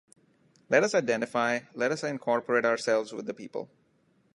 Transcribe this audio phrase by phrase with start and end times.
[0.67, 3.69] Let us identify, let us incorporate ourselves with the people.